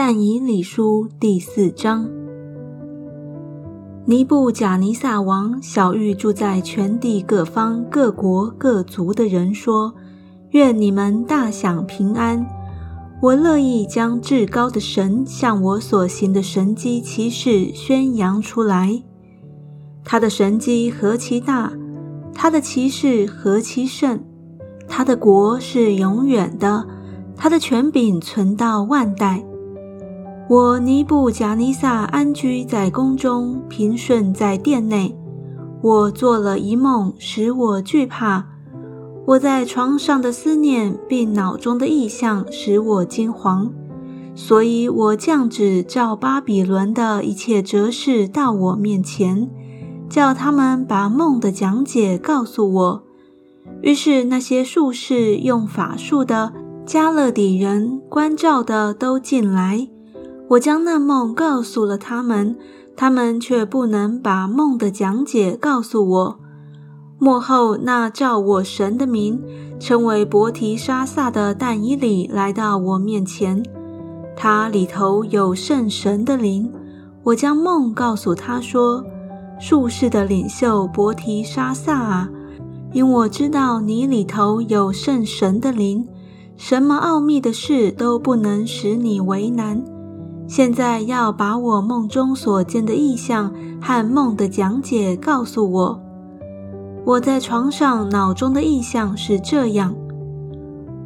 [0.00, 2.08] 但以理书第四章。
[4.04, 9.92] 尼布贾尼撒王小玉住在全地各方各国各族的人说
[10.54, 12.46] ：“愿你们大享平安。
[13.20, 19.02] 我乐意将至高的神向我所行的神迹奇事宣扬出来。
[20.04, 21.72] 他的神迹何其大，
[22.32, 24.24] 他的奇事何其甚。
[24.86, 26.86] 他的国是永远的，
[27.34, 29.44] 他的权柄存到万代。”
[30.48, 35.14] 我尼布贾尼撒安居在宫中，平顺在殿内。
[35.82, 38.46] 我做了一梦，使我惧怕。
[39.26, 43.68] 我在床上的思念，并脑中的意象，使我惊惶。
[44.34, 49.50] 所以，我降旨召巴比伦的一切哲士到我面前，
[50.08, 53.02] 叫他们把梦的讲解告诉我。
[53.82, 56.54] 于是，那些术士、用法术的、
[56.86, 59.88] 加勒底人、关照的都进来。
[60.48, 62.56] 我将那梦告诉了他们，
[62.96, 66.38] 他们却不能把梦的讲解告诉我。
[67.18, 69.42] 幕后那照我神的名
[69.78, 73.62] 称为伯提沙萨的但伊里来到我面前，
[74.36, 76.72] 他里头有圣神的灵。
[77.24, 79.04] 我将梦告诉他说
[79.60, 82.30] ：“术士的领袖伯提沙萨啊，
[82.94, 86.08] 因我知道你里头有圣神的灵，
[86.56, 89.84] 什么奥秘的事都不能使你为难。”
[90.48, 96.00] 现在要把我梦中所见的意象和梦的讲解告诉我。
[97.04, 99.94] 我在床上脑中的意象是这样：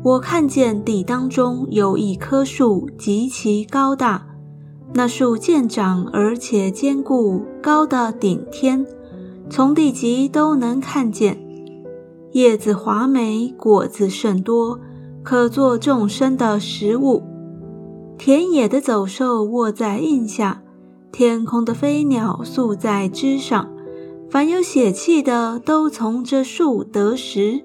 [0.04, 4.24] 我看见地当中有一棵树极其高大，
[4.94, 8.86] 那树渐长而且坚固，高的顶天，
[9.50, 11.36] 从地极都能看见。
[12.30, 14.78] 叶子华美，果子甚多，
[15.24, 17.24] 可做众生的食物。
[18.24, 20.62] 田野的走兽卧在荫下，
[21.10, 23.68] 天空的飞鸟宿在枝上，
[24.30, 27.64] 凡有血气的都从这树得食。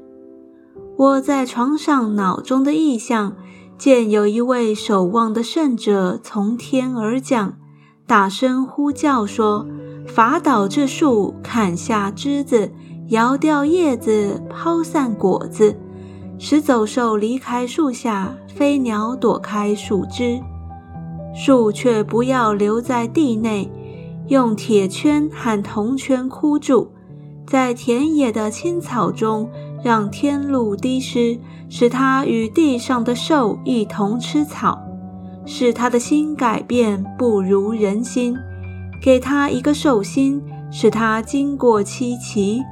[0.98, 3.36] 我在床上脑中的意象，
[3.78, 7.60] 见有一位守望的圣者从天而降，
[8.08, 9.68] 大声呼叫说
[10.10, 12.72] ：“伐倒这树，砍下枝子，
[13.10, 15.78] 摇掉叶子，抛散果子。”
[16.40, 20.40] 使走兽离开树下，飞鸟躲开树枝，
[21.40, 23.72] 树却不要留在地内，
[24.28, 26.90] 用铁圈和铜圈箍住，
[27.46, 29.48] 在田野的青草中，
[29.84, 31.40] 让天露滴湿，
[31.70, 34.81] 使它与地上的兽一同吃草，
[35.46, 38.36] 使他的心改变，不如人心，
[39.00, 42.64] 给他一个兽心，使他经过七奇。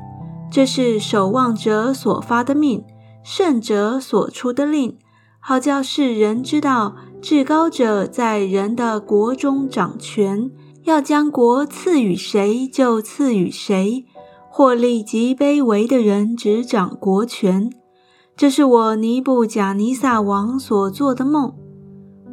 [0.50, 2.84] 这是守望者所发的命。
[3.24, 4.98] 圣者所出的令，
[5.40, 10.52] 好叫世人知道，至高者在人的国中掌权，
[10.84, 14.06] 要将国赐予谁就赐予谁，
[14.52, 17.72] 或立即卑微的人执掌国权。
[18.38, 21.52] 这是我尼布贾尼撒王所做的梦。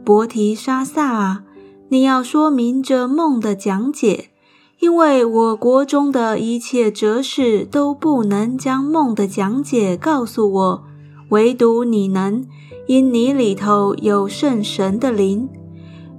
[0.05, 1.45] 伯提沙撒啊，
[1.89, 4.29] 你要说明这梦的讲解。
[4.79, 10.85] 因为我国中的一切哲士都不能将梦的讲解告诉我，
[11.33, 12.45] 唯独你能，
[12.87, 15.49] 因你里头有圣神的灵。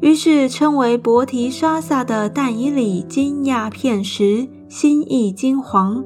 [0.01, 6.03] 于是称为伯提沙撒的但以里惊讶片时，心意惊惶。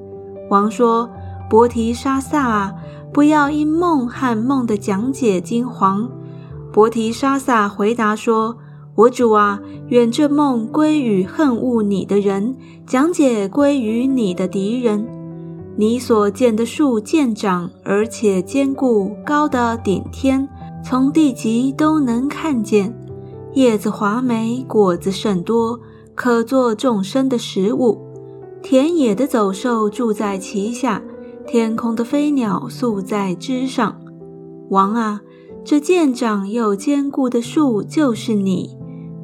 [0.50, 1.10] 王说
[1.50, 2.76] ：“伯提沙撒啊，
[3.14, 6.10] 不要因梦和梦的讲解惊惶。”
[6.74, 8.58] 伯提沙撒回答说。
[8.98, 12.56] 我主啊，愿这梦归于恨恶你的人，
[12.88, 15.08] 讲解归于你的敌人。
[15.80, 20.50] 你所见的树渐长，而且坚固，高的顶天，
[20.84, 22.92] 从地极都能看见。
[23.54, 25.80] 叶子华美，果子甚多，
[26.16, 28.02] 可做众生的食物。
[28.64, 31.04] 田野的走兽住在其下，
[31.46, 34.02] 天空的飞鸟宿在枝上。
[34.72, 35.22] 王啊，
[35.64, 38.76] 这渐长又坚固的树就是你。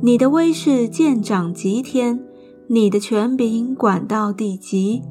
[0.03, 2.23] 你的威势见长极天，
[2.67, 5.01] 你的权柄管到地极。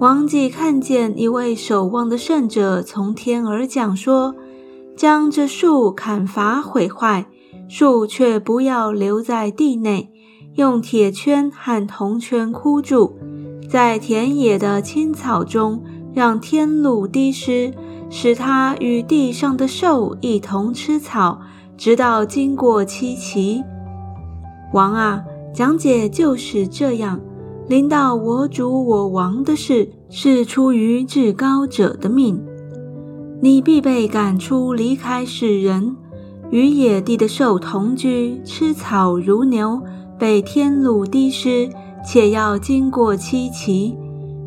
[0.00, 4.34] 王继看见一位守望的圣者从天而降，说
[4.96, 7.26] ：“将这树砍伐毁坏，
[7.68, 10.10] 树却不要留在地内，
[10.54, 13.14] 用铁圈和铜圈箍住，
[13.68, 15.82] 在田野的青草中，
[16.14, 17.74] 让天露滴湿，
[18.08, 21.42] 使它与地上的兽一同吃草，
[21.76, 23.62] 直到经过七期。”
[24.72, 27.20] 王啊，讲解就是这样。
[27.70, 32.42] 临到我主我王的事，是出于至高者的命。
[33.40, 35.94] 你必被赶出，离开世人。
[36.50, 39.80] 与野地的兽同居，吃草如牛，
[40.18, 41.70] 被天路低失，
[42.04, 43.96] 且要经过七奇。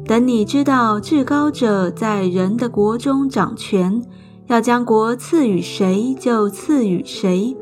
[0.05, 4.03] 等你知道至高者在人的国中掌权，
[4.47, 7.55] 要将国赐予谁就赐予谁。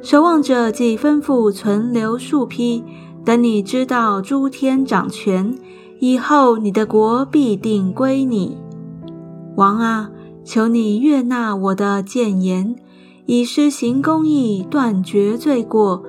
[0.00, 2.82] 守望者既吩咐存留数批，
[3.24, 5.54] 等你知道诸天掌权
[5.98, 8.56] 以后，你的国必定归你。
[9.56, 10.10] 王啊，
[10.44, 12.76] 求你悦纳我的谏言。
[13.26, 16.02] 以施行公义，断绝罪过；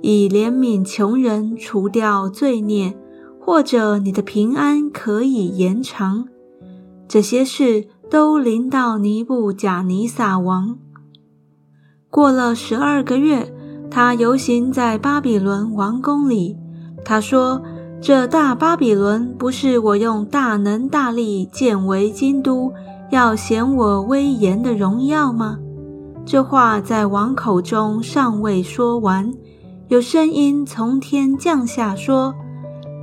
[0.00, 2.92] 以怜悯穷人，除掉罪孽；
[3.40, 6.28] 或者你的平安可以延长。
[7.08, 10.78] 这些事都临到尼布贾尼撒王。
[12.10, 13.52] 过了十二个月，
[13.90, 16.56] 他游行在巴比伦王宫里。
[17.04, 17.62] 他说
[18.00, 22.72] ：“这大巴比伦不是我用大能大力建为京都，
[23.10, 25.58] 要显我威严的荣耀吗？”
[26.26, 29.32] 这话在王口中尚未说完，
[29.88, 32.34] 有声音从天降下说：“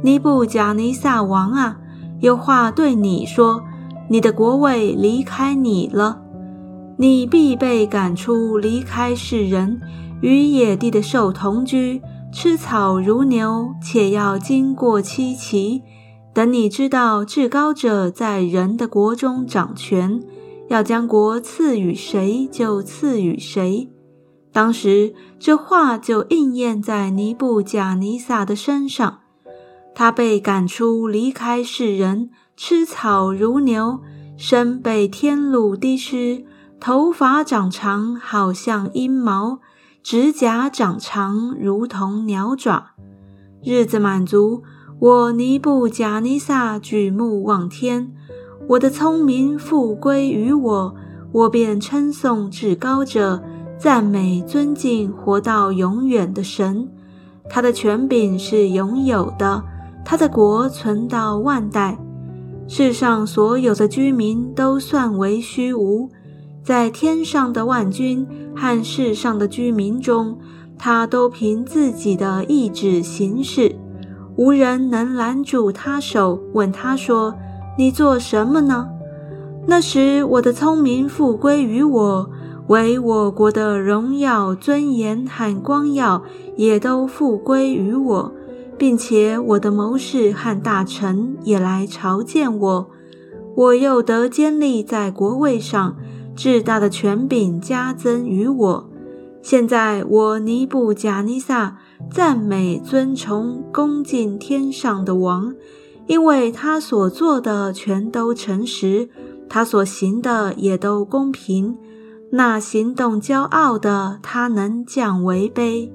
[0.04, 1.78] 尼布贾尼撒王啊，
[2.20, 3.62] 有话对你说。
[4.08, 6.22] 你的国位离开你了，
[6.96, 9.82] 你必被赶出，离开世人，
[10.26, 12.02] 与野地的兽同居，
[12.34, 15.84] 吃草如牛，且要经过七期。
[16.34, 20.20] 等你知道至高者在人的国中掌权。”
[20.68, 23.88] 要将国赐予谁，就赐予谁。
[24.52, 29.20] 当时这话就应验在尼布贾尼撒的身上。
[29.94, 34.00] 他被赶出，离开世人，吃草如牛，
[34.36, 36.44] 身被天露滴湿，
[36.80, 39.60] 头发长长，好像阴毛，
[40.06, 42.92] 指甲长长，如同鸟爪。
[43.64, 44.62] 日子满足，
[45.00, 48.14] 我尼布贾尼撒举目望天。
[48.68, 50.96] 我的聪明复归于我，
[51.32, 53.42] 我便称颂至高者，
[53.80, 56.88] 赞美尊敬活到永远的神。
[57.50, 59.64] 他的权柄是永有的，
[60.06, 61.98] 他的国存到万代。
[62.68, 66.08] 世上所有的居民都算为虚无，
[66.66, 70.36] 在天上的万军和世上的居民中，
[70.80, 73.76] 他都凭自己的意志行事，
[74.36, 77.36] 无人能拦住他手，问他说。
[77.78, 78.88] 你做什么呢？
[79.68, 82.30] 那时我的聪明复归于我，
[82.68, 86.24] 为我国的荣耀、尊严和光耀
[86.56, 88.32] 也都复归于我，
[88.78, 92.88] 并且我的谋士和大臣也来朝见我。
[93.56, 95.98] 我又得坚立在国位上，
[96.36, 98.90] 至大的权柄加增于我。
[99.42, 101.78] 现在我尼布贾尼撒
[102.12, 105.54] 赞美、尊崇、恭敬天上的王。
[106.08, 109.10] 因为他所做的全都诚实，
[109.50, 111.76] 他所行的也都公平。
[112.32, 115.90] 那行动骄傲的，他能降为卑。